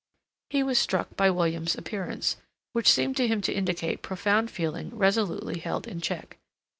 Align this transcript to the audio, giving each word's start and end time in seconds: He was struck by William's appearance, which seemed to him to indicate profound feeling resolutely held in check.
He 0.49 0.63
was 0.63 0.79
struck 0.79 1.15
by 1.15 1.29
William's 1.29 1.75
appearance, 1.75 2.37
which 2.73 2.91
seemed 2.91 3.15
to 3.17 3.27
him 3.27 3.39
to 3.41 3.53
indicate 3.53 4.01
profound 4.01 4.49
feeling 4.49 4.89
resolutely 4.97 5.59
held 5.59 5.85
in 5.87 6.01
check. 6.01 6.39